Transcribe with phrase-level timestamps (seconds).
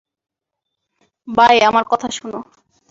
[1.27, 2.39] ভাই, আমার কথা শোনো।